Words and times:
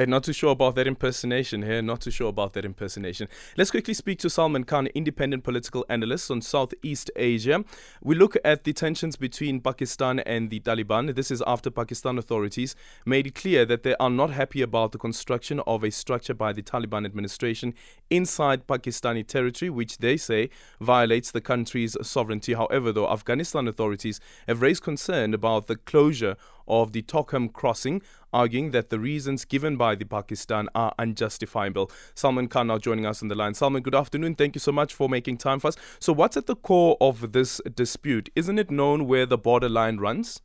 Hey, 0.00 0.06
not 0.06 0.24
too 0.24 0.32
sure 0.32 0.52
about 0.52 0.76
that 0.76 0.86
impersonation 0.86 1.60
here. 1.60 1.82
Not 1.82 2.00
too 2.00 2.10
sure 2.10 2.30
about 2.30 2.54
that 2.54 2.64
impersonation. 2.64 3.28
Let's 3.58 3.70
quickly 3.70 3.92
speak 3.92 4.18
to 4.20 4.30
Salman 4.30 4.64
Khan, 4.64 4.86
independent 4.94 5.44
political 5.44 5.84
analyst 5.90 6.30
on 6.30 6.40
Southeast 6.40 7.10
Asia. 7.16 7.62
We 8.02 8.14
look 8.14 8.34
at 8.42 8.64
the 8.64 8.72
tensions 8.72 9.16
between 9.16 9.60
Pakistan 9.60 10.20
and 10.20 10.48
the 10.48 10.60
Taliban. 10.60 11.14
This 11.14 11.30
is 11.30 11.42
after 11.46 11.70
Pakistan 11.70 12.16
authorities 12.16 12.74
made 13.04 13.26
it 13.26 13.34
clear 13.34 13.66
that 13.66 13.82
they 13.82 13.94
are 13.96 14.08
not 14.08 14.30
happy 14.30 14.62
about 14.62 14.92
the 14.92 14.98
construction 14.98 15.60
of 15.66 15.84
a 15.84 15.90
structure 15.90 16.32
by 16.32 16.54
the 16.54 16.62
Taliban 16.62 17.04
administration 17.04 17.74
inside 18.08 18.66
Pakistani 18.66 19.26
territory, 19.26 19.68
which 19.68 19.98
they 19.98 20.16
say 20.16 20.48
violates 20.80 21.30
the 21.30 21.42
country's 21.42 21.94
sovereignty. 22.00 22.54
However, 22.54 22.90
though, 22.90 23.10
Afghanistan 23.10 23.68
authorities 23.68 24.18
have 24.48 24.62
raised 24.62 24.82
concern 24.82 25.34
about 25.34 25.66
the 25.66 25.76
closure 25.76 26.36
of 26.70 26.92
the 26.92 27.02
Torkham 27.02 27.52
crossing, 27.52 28.00
arguing 28.32 28.70
that 28.70 28.88
the 28.88 28.98
reasons 28.98 29.44
given 29.44 29.76
by 29.76 29.94
the 29.94 30.04
Pakistan 30.06 30.68
are 30.74 30.94
unjustifiable. 30.98 31.90
Salman 32.14 32.48
Khan 32.48 32.68
now 32.68 32.78
joining 32.78 33.04
us 33.04 33.20
on 33.20 33.28
the 33.28 33.34
line. 33.34 33.54
Salman, 33.54 33.82
good 33.82 33.94
afternoon. 33.94 34.36
Thank 34.36 34.54
you 34.54 34.60
so 34.60 34.72
much 34.72 34.94
for 34.94 35.08
making 35.08 35.38
time 35.38 35.60
for 35.60 35.68
us. 35.68 35.76
So, 35.98 36.12
what's 36.12 36.36
at 36.36 36.46
the 36.46 36.56
core 36.56 36.96
of 37.00 37.32
this 37.32 37.60
dispute? 37.74 38.30
Isn't 38.36 38.58
it 38.58 38.70
known 38.70 39.06
where 39.06 39.26
the 39.26 39.36
borderline 39.36 39.98
runs? 39.98 40.40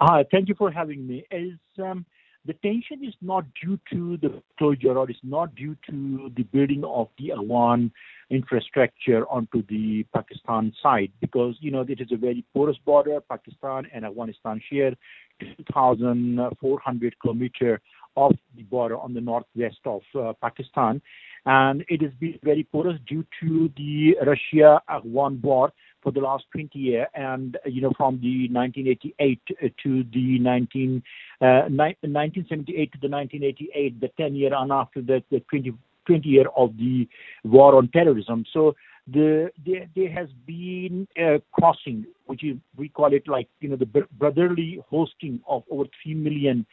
Hi, 0.00 0.24
thank 0.30 0.48
you 0.48 0.54
for 0.56 0.70
having 0.70 1.06
me. 1.06 1.24
Is 1.32 1.58
um, 1.82 2.06
the 2.48 2.54
tension 2.54 3.04
is 3.04 3.14
not 3.20 3.44
due 3.62 3.78
to 3.92 4.16
the 4.16 4.42
closure 4.56 4.96
or 4.96 5.08
it's 5.10 5.20
not 5.22 5.54
due 5.54 5.76
to 5.88 6.32
the 6.34 6.44
building 6.44 6.82
of 6.82 7.08
the 7.18 7.30
Afghan 7.32 7.92
infrastructure 8.30 9.28
onto 9.28 9.62
the 9.68 10.04
Pakistan 10.14 10.72
side 10.82 11.12
because 11.20 11.56
you 11.60 11.70
know 11.70 11.82
it 11.86 12.00
is 12.00 12.08
a 12.10 12.16
very 12.16 12.42
porous 12.54 12.78
border. 12.86 13.20
Pakistan 13.20 13.86
and 13.92 14.06
Afghanistan 14.06 14.62
share 14.72 14.94
2,400 15.40 17.20
kilometer 17.20 17.82
of 18.16 18.32
the 18.56 18.62
border 18.62 18.96
on 18.96 19.12
the 19.12 19.20
northwest 19.20 19.80
of 19.84 20.00
uh, 20.18 20.32
Pakistan, 20.42 21.02
and 21.44 21.84
it 21.88 22.00
has 22.00 22.12
been 22.18 22.38
very 22.42 22.64
porous 22.72 22.98
due 23.06 23.24
to 23.40 23.70
the 23.76 24.16
Russia-Afghan 24.26 25.38
war 25.42 25.70
for 26.02 26.12
the 26.12 26.20
last 26.20 26.44
20 26.52 26.78
years, 26.78 27.06
and 27.14 27.56
you 27.66 27.80
know 27.80 27.92
from 27.96 28.20
the 28.20 28.48
1988 28.50 29.40
to 29.82 30.04
the 30.12 30.38
19, 30.38 31.02
uh, 31.40 31.68
1978 31.68 32.92
to 32.92 32.98
the 33.00 33.08
1988, 33.08 34.00
the 34.00 34.08
10 34.16 34.34
year 34.34 34.54
and 34.54 34.72
after 34.72 35.02
that 35.02 35.24
the 35.30 35.40
20 35.50 35.74
20 36.06 36.28
year 36.28 36.46
of 36.56 36.76
the 36.78 37.06
war 37.44 37.76
on 37.76 37.88
terrorism. 37.88 38.44
So 38.52 38.74
the, 39.06 39.50
the 39.64 39.86
there 39.94 40.12
has 40.12 40.28
been 40.46 41.06
a 41.16 41.40
crossing, 41.52 42.06
which 42.26 42.44
is, 42.44 42.56
we 42.76 42.88
call 42.88 43.12
it 43.12 43.28
like 43.28 43.48
you 43.60 43.68
know 43.68 43.76
the 43.76 44.06
brotherly 44.18 44.80
hosting 44.88 45.40
of 45.48 45.62
over 45.70 45.84
three 46.02 46.14
million 46.14 46.66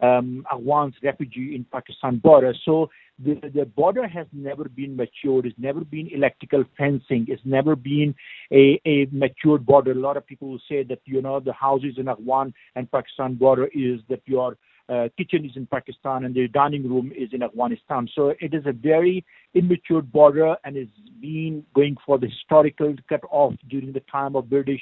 um, 0.00 0.44
Afghans 0.52 0.94
refugee 1.02 1.54
in 1.54 1.64
Pakistan 1.64 2.18
border. 2.18 2.54
So 2.64 2.90
the, 3.24 3.50
the 3.54 3.66
border 3.66 4.06
has 4.06 4.26
never 4.32 4.64
been 4.64 4.96
matured. 4.96 5.46
It's 5.46 5.58
never 5.58 5.84
been 5.84 6.08
electrical 6.08 6.64
fencing. 6.76 7.26
It's 7.28 7.42
never 7.44 7.76
been 7.76 8.14
a, 8.52 8.80
a 8.84 9.06
matured 9.10 9.64
border. 9.64 9.92
A 9.92 9.94
lot 9.94 10.16
of 10.16 10.26
people 10.26 10.48
will 10.48 10.62
say 10.68 10.82
that 10.84 11.00
you 11.04 11.22
know 11.22 11.40
the 11.40 11.52
houses 11.52 11.94
in 11.98 12.08
Afghan 12.08 12.52
and 12.74 12.90
Pakistan 12.90 13.34
border 13.34 13.68
is 13.74 14.00
that 14.08 14.22
your 14.26 14.56
uh, 14.88 15.08
kitchen 15.16 15.44
is 15.44 15.52
in 15.56 15.66
Pakistan 15.66 16.24
and 16.24 16.34
the 16.34 16.48
dining 16.48 16.88
room 16.88 17.12
is 17.16 17.30
in 17.32 17.42
Afghanistan. 17.42 18.08
So 18.14 18.34
it 18.40 18.52
is 18.52 18.64
a 18.66 18.72
very 18.72 19.24
immature 19.54 20.02
border 20.02 20.56
and 20.64 20.76
is 20.76 20.88
been 21.20 21.64
going 21.74 21.96
for 22.04 22.18
the 22.18 22.26
historical 22.26 22.94
cut 23.08 23.20
off 23.30 23.54
during 23.68 23.92
the 23.92 24.02
time 24.10 24.34
of 24.34 24.50
British 24.50 24.80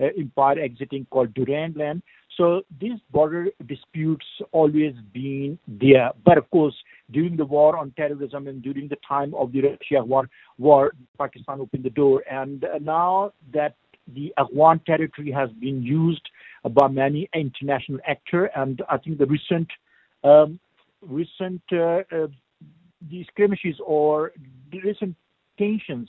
uh, 0.00 0.06
Empire 0.18 0.58
exiting 0.58 1.06
called 1.10 1.34
Durand 1.34 1.76
Line. 1.76 2.02
So 2.36 2.62
these 2.80 2.98
border 3.10 3.48
disputes 3.66 4.24
always 4.52 4.94
been 5.12 5.58
there. 5.68 6.10
But 6.24 6.38
of 6.38 6.50
course, 6.50 6.74
during 7.12 7.36
the 7.36 7.44
war 7.44 7.76
on 7.76 7.92
terrorism 7.92 8.46
and 8.48 8.62
during 8.62 8.88
the 8.88 8.98
time 9.06 9.34
of 9.34 9.52
the 9.52 9.62
Russia 9.62 10.04
war, 10.04 10.28
war 10.58 10.92
Pakistan 11.18 11.60
opened 11.60 11.84
the 11.84 11.90
door. 11.90 12.22
And 12.30 12.64
now 12.80 13.32
that 13.52 13.74
the 14.14 14.32
Afghan 14.38 14.80
territory 14.80 15.30
has 15.30 15.50
been 15.60 15.82
used 15.82 16.28
by 16.70 16.88
many 16.88 17.28
international 17.34 18.00
actors, 18.06 18.50
and 18.56 18.82
I 18.88 18.98
think 18.98 19.18
the 19.18 19.26
recent 19.26 19.68
um, 20.24 20.58
recent 21.02 21.62
uh, 21.72 22.02
uh, 22.12 22.28
skirmishes 23.30 23.76
or 23.84 24.32
recent 24.72 25.16
tensions 25.58 26.08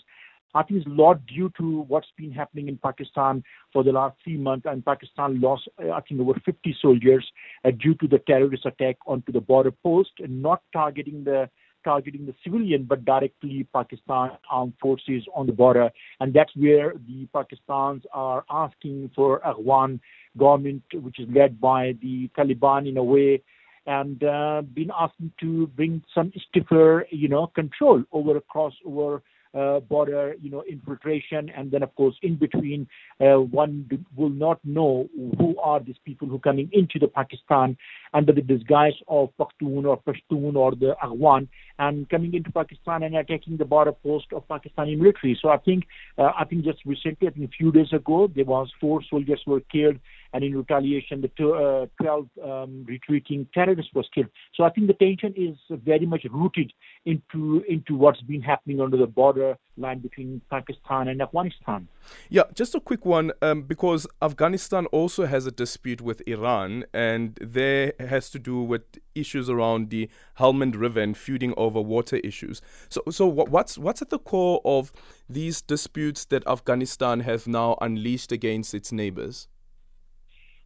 I 0.53 0.63
think 0.63 0.79
it's 0.79 0.87
a 0.87 0.89
lot 0.89 1.25
due 1.25 1.51
to 1.57 1.81
what's 1.87 2.11
been 2.17 2.31
happening 2.31 2.67
in 2.67 2.77
Pakistan 2.77 3.43
for 3.71 3.83
the 3.83 3.91
last 3.91 4.15
three 4.23 4.37
months, 4.37 4.65
and 4.69 4.85
Pakistan 4.85 5.41
lost, 5.41 5.67
I 5.79 5.99
think, 6.01 6.21
over 6.21 6.33
50 6.45 6.75
soldiers 6.81 7.25
uh, 7.65 7.71
due 7.71 7.95
to 7.95 8.07
the 8.07 8.19
terrorist 8.19 8.65
attack 8.65 8.97
onto 9.07 9.31
the 9.31 9.41
border 9.41 9.71
post, 9.71 10.11
not 10.19 10.61
targeting 10.71 11.23
the 11.23 11.49
targeting 11.83 12.25
the 12.25 12.33
civilian, 12.43 12.83
but 12.83 13.03
directly 13.03 13.67
Pakistan 13.73 14.31
armed 14.49 14.73
forces 14.81 15.23
on 15.35 15.45
the 15.45 15.51
border. 15.51 15.89
And 16.19 16.33
that's 16.33 16.55
where 16.55 16.93
the 17.07 17.27
Pakistans 17.33 18.03
are 18.13 18.45
asking 18.49 19.11
for 19.15 19.45
Afghan 19.45 19.99
government, 20.37 20.83
which 20.93 21.19
is 21.19 21.27
led 21.29 21.59
by 21.59 21.95
the 22.01 22.29
Taliban 22.37 22.87
in 22.87 22.97
a 22.97 23.03
way, 23.03 23.41
and 23.85 24.23
uh, 24.23 24.61
been 24.73 24.91
asking 24.97 25.33
to 25.41 25.67
bring 25.67 26.01
some 26.15 26.31
stiffer, 26.49 27.05
you 27.11 27.27
know, 27.27 27.47
control 27.47 28.03
over 28.11 28.37
across 28.37 28.73
over 28.85 29.21
uh, 29.53 29.79
border, 29.81 30.35
you 30.41 30.49
know, 30.49 30.63
infiltration, 30.69 31.49
and 31.49 31.71
then 31.71 31.83
of 31.83 31.93
course 31.95 32.15
in 32.21 32.35
between, 32.35 32.87
uh, 33.21 33.39
one 33.39 33.89
will 34.15 34.29
not 34.29 34.59
know 34.63 35.07
who 35.37 35.57
are 35.59 35.79
these 35.79 35.95
people 36.05 36.27
who 36.27 36.35
are 36.35 36.39
coming 36.39 36.69
into 36.71 36.99
the 36.99 37.07
Pakistan 37.07 37.77
under 38.13 38.31
the 38.31 38.41
disguise 38.41 38.93
of 39.07 39.29
Pakhtun 39.39 39.85
or 39.85 40.01
Pashtun 40.01 40.55
or 40.55 40.75
the 40.75 40.95
Afghan, 41.01 41.47
and 41.79 42.09
coming 42.09 42.33
into 42.33 42.51
Pakistan 42.51 43.03
and 43.03 43.15
attacking 43.15 43.57
the 43.57 43.65
border 43.65 43.91
post 43.91 44.27
of 44.33 44.47
Pakistani 44.47 44.97
military. 44.97 45.37
So 45.41 45.49
I 45.49 45.57
think, 45.57 45.85
uh, 46.17 46.31
I 46.37 46.45
think 46.45 46.63
just 46.63 46.85
recently, 46.85 47.27
I 47.27 47.31
think 47.31 47.49
a 47.49 47.57
few 47.57 47.71
days 47.71 47.91
ago, 47.91 48.29
there 48.33 48.45
was 48.45 48.71
four 48.79 49.01
soldiers 49.09 49.41
were 49.45 49.61
killed 49.71 49.97
and 50.33 50.43
in 50.43 50.57
retaliation, 50.57 51.21
the 51.21 51.29
two, 51.37 51.53
uh, 51.53 51.85
12 52.01 52.27
um, 52.43 52.85
retreating 52.87 53.47
terrorists 53.53 53.93
was 53.93 54.07
killed. 54.13 54.29
So 54.55 54.63
I 54.63 54.71
think 54.71 54.87
the 54.87 54.93
tension 54.93 55.33
is 55.37 55.55
very 55.69 56.05
much 56.07 56.25
rooted 56.29 56.73
into 57.05 57.63
into 57.69 57.95
what's 57.95 58.21
been 58.21 58.41
happening 58.41 58.81
under 58.81 58.97
the 58.97 59.05
border 59.05 59.57
line 59.77 59.99
between 59.99 60.41
Pakistan 60.49 61.07
and 61.07 61.21
Afghanistan. 61.21 61.87
Yeah, 62.29 62.43
just 62.53 62.75
a 62.75 62.79
quick 62.79 63.05
one, 63.05 63.31
um, 63.41 63.63
because 63.63 64.07
Afghanistan 64.21 64.85
also 64.87 65.25
has 65.25 65.45
a 65.45 65.51
dispute 65.51 66.01
with 66.01 66.21
Iran, 66.27 66.85
and 66.93 67.37
there 67.41 67.93
has 67.99 68.29
to 68.31 68.39
do 68.39 68.61
with 68.61 68.83
issues 69.15 69.49
around 69.49 69.89
the 69.89 70.09
Helmand 70.39 70.79
River 70.79 70.99
and 71.01 71.17
feuding 71.17 71.53
over 71.57 71.81
water 71.81 72.17
issues. 72.17 72.61
So, 72.89 73.01
so 73.09 73.25
what's 73.25 73.77
what's 73.77 74.01
at 74.01 74.09
the 74.09 74.19
core 74.19 74.61
of 74.65 74.91
these 75.29 75.61
disputes 75.61 76.25
that 76.25 76.45
Afghanistan 76.47 77.21
has 77.21 77.47
now 77.47 77.77
unleashed 77.81 78.31
against 78.31 78.73
its 78.73 78.91
neighbors? 78.91 79.47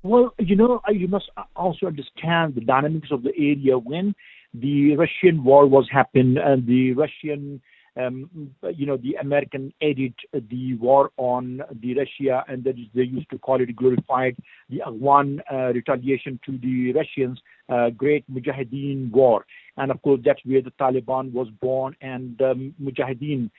Well, 0.03 0.33
you 0.39 0.55
know, 0.55 0.81
you 0.89 1.07
must 1.07 1.29
also 1.55 1.87
understand 1.87 2.55
the 2.55 2.61
dynamics 2.61 3.09
of 3.11 3.23
the 3.23 3.33
area 3.37 3.77
when 3.77 4.15
the 4.53 4.95
Russian 4.95 5.43
war 5.43 5.67
was 5.67 5.87
happening 5.91 6.37
and 6.37 6.65
the 6.65 6.93
Russian, 6.93 7.61
you 7.97 8.85
know, 8.85 8.97
the 8.97 9.15
American 9.19 9.73
edit, 9.81 10.13
the 10.49 10.75
war 10.75 11.11
on 11.17 11.61
the 11.81 11.95
Russia, 11.95 12.43
and 12.47 12.63
that 12.63 12.75
they 12.93 13.03
used 13.03 13.29
to 13.31 13.37
call 13.39 13.61
it 13.61 13.75
glorified 13.75 14.35
the 14.69 14.81
Afghan 14.81 15.41
uh, 15.51 15.73
retaliation 15.73 16.39
to 16.45 16.57
the 16.57 16.93
Russians, 16.93 17.39
uh, 17.69 17.89
Great 17.89 18.23
Mujahideen 18.31 19.11
War, 19.11 19.45
and 19.77 19.91
of 19.91 20.01
course 20.01 20.21
that's 20.23 20.41
where 20.45 20.61
the 20.61 20.71
Taliban 20.71 21.31
was 21.31 21.47
born, 21.61 21.95
and 22.01 22.41
um, 22.41 22.75
Mujahideen, 22.81 23.49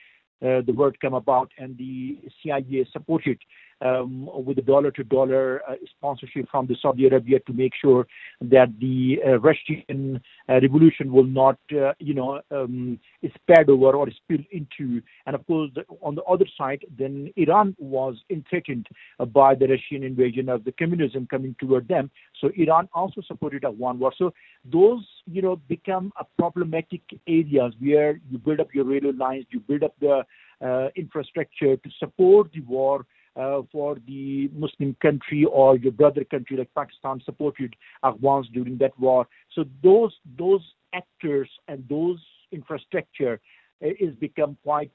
uh, 0.40 0.62
the 0.64 0.72
word 0.72 1.00
came 1.00 1.14
about, 1.14 1.50
and 1.58 1.76
the 1.78 2.18
CIA 2.42 2.86
supported 2.92 3.38
um, 3.80 4.28
with 4.44 4.58
a 4.58 4.62
dollar 4.62 4.90
to 4.92 5.04
dollar 5.04 5.62
uh, 5.68 5.74
sponsorship 5.96 6.48
from 6.50 6.66
the 6.66 6.76
Saudi 6.80 7.06
Arabia 7.06 7.38
to 7.40 7.52
make 7.52 7.72
sure 7.80 8.06
that 8.40 8.68
the 8.80 9.20
uh, 9.26 9.38
Russian 9.38 10.20
uh, 10.48 10.60
revolution 10.60 11.12
will 11.12 11.24
not, 11.24 11.58
you 11.98 12.14
know, 12.14 12.40
um, 12.50 12.98
spread 13.34 13.68
over 13.68 13.96
or 13.96 14.08
spill 14.10 14.44
into. 14.50 15.02
And 15.26 15.34
of 15.34 15.46
course, 15.46 15.70
on 16.02 16.14
the 16.14 16.22
other 16.22 16.46
side, 16.56 16.84
then 16.98 17.32
Iran 17.36 17.76
was 17.78 18.16
threatened 18.48 18.86
by 19.32 19.54
the 19.54 19.66
Russian 19.66 20.02
invasion 20.04 20.48
of 20.48 20.64
the 20.64 20.72
communism 20.72 21.26
coming 21.26 21.54
toward 21.58 21.88
them. 21.88 22.10
So 22.40 22.50
Iran 22.56 22.88
also 22.92 23.20
supported 23.22 23.64
a 23.64 23.70
one 23.70 23.98
war. 23.98 24.12
So 24.16 24.32
those, 24.64 25.06
you 25.26 25.42
know, 25.42 25.56
become 25.68 26.12
a 26.18 26.24
problematic 26.38 27.02
areas 27.26 27.74
where 27.80 28.20
you 28.30 28.38
build 28.38 28.60
up 28.60 28.74
your 28.74 28.84
railway 28.84 29.12
lines, 29.12 29.46
you 29.50 29.60
build 29.60 29.82
up 29.82 29.94
the 30.00 30.24
uh, 30.60 30.88
infrastructure 30.96 31.76
to 31.76 31.90
support 31.98 32.50
the 32.52 32.60
war 32.60 33.06
uh, 33.38 33.62
for 33.70 33.96
the 34.06 34.50
Muslim 34.54 34.96
country 35.00 35.44
or 35.44 35.76
your 35.76 35.92
brother 35.92 36.24
country 36.24 36.56
like 36.56 36.70
Pakistan 36.74 37.22
supported 37.24 37.74
Afghans 38.02 38.48
during 38.52 38.78
that 38.78 38.98
war. 38.98 39.26
So 39.54 39.64
those 39.82 40.14
those 40.36 40.62
actors 40.92 41.48
and 41.68 41.84
those 41.88 42.18
infrastructure 42.50 43.40
is 43.80 44.14
become 44.16 44.56
quite 44.64 44.90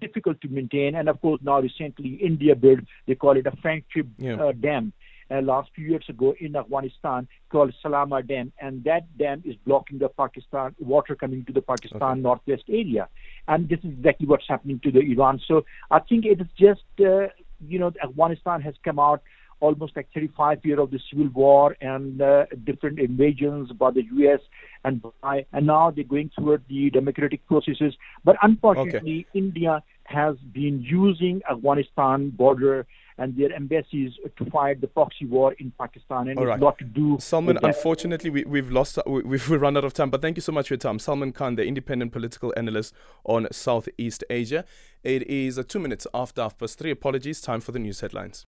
difficult 0.00 0.40
to 0.42 0.48
maintain. 0.48 0.96
And 0.96 1.08
of 1.08 1.20
course, 1.20 1.40
now 1.42 1.60
recently 1.60 2.14
India 2.14 2.54
built, 2.54 2.80
they 3.06 3.14
call 3.14 3.36
it 3.36 3.46
a 3.46 3.56
friendship 3.62 4.06
yeah. 4.18 4.34
uh, 4.34 4.52
dam. 4.52 4.92
Uh, 5.28 5.40
last 5.40 5.68
few 5.74 5.84
years 5.84 6.04
ago 6.08 6.36
in 6.38 6.54
Afghanistan 6.54 7.26
called 7.50 7.74
Salma 7.84 8.24
Dam, 8.24 8.52
and 8.60 8.84
that 8.84 9.04
dam 9.18 9.42
is 9.44 9.56
blocking 9.66 9.98
the 9.98 10.08
Pakistan 10.08 10.72
water 10.78 11.16
coming 11.16 11.44
to 11.46 11.52
the 11.52 11.60
Pakistan 11.60 12.12
okay. 12.12 12.20
northwest 12.20 12.62
area, 12.68 13.08
and 13.48 13.68
this 13.68 13.80
is 13.80 13.90
exactly 13.90 14.28
what's 14.28 14.46
happening 14.48 14.78
to 14.84 14.92
the 14.92 15.00
Iran. 15.00 15.40
So 15.48 15.64
I 15.90 15.98
think 15.98 16.26
it 16.26 16.40
is 16.40 16.46
just 16.56 16.84
uh, 17.00 17.26
you 17.60 17.78
know 17.78 17.92
Afghanistan 18.02 18.60
has 18.60 18.74
come 18.84 18.98
out 18.98 19.22
almost 19.60 19.96
like 19.96 20.08
35 20.14 20.64
years 20.64 20.78
of 20.78 20.90
the 20.90 21.00
civil 21.10 21.28
war 21.28 21.76
and 21.80 22.20
uh, 22.20 22.46
different 22.64 22.98
invasions 22.98 23.72
by 23.72 23.90
the 23.90 24.02
U.S. 24.16 24.40
and 24.84 25.02
by, 25.20 25.46
and 25.52 25.66
now 25.66 25.90
they're 25.90 26.04
going 26.04 26.30
toward 26.38 26.62
the 26.68 26.90
democratic 26.90 27.46
processes. 27.46 27.94
But 28.24 28.36
unfortunately, 28.42 29.26
okay. 29.28 29.38
India 29.38 29.82
has 30.04 30.36
been 30.52 30.82
using 30.82 31.42
Afghanistan 31.50 32.30
border 32.30 32.86
and 33.18 33.36
their 33.36 33.52
embassies 33.52 34.12
to 34.36 34.44
fight 34.50 34.80
the 34.80 34.86
proxy 34.86 35.24
war 35.24 35.54
in 35.54 35.72
Pakistan, 35.78 36.28
and 36.28 36.38
All 36.38 36.44
it's 36.44 36.50
right. 36.50 36.60
not 36.60 36.78
to 36.78 36.84
do. 36.84 37.16
Salman, 37.18 37.58
unfortunately, 37.62 38.28
we, 38.28 38.58
have 38.58 38.70
lost, 38.70 38.98
we, 39.06 39.22
we've 39.22 39.50
run 39.50 39.76
out 39.76 39.84
of 39.84 39.94
time. 39.94 40.10
But 40.10 40.20
thank 40.20 40.36
you 40.36 40.42
so 40.42 40.52
much 40.52 40.68
for 40.68 40.74
your 40.74 40.78
time, 40.78 40.98
Salman 40.98 41.32
Khan, 41.32 41.54
the 41.54 41.64
independent 41.64 42.12
political 42.12 42.52
analyst 42.56 42.94
on 43.24 43.48
Southeast 43.50 44.22
Asia. 44.28 44.64
It 45.02 45.26
is 45.28 45.58
uh, 45.58 45.62
two 45.66 45.78
minutes 45.78 46.06
after 46.12 46.42
half 46.42 46.58
past 46.58 46.78
three. 46.78 46.90
Apologies. 46.90 47.40
Time 47.40 47.60
for 47.60 47.72
the 47.72 47.78
news 47.78 48.00
headlines. 48.00 48.44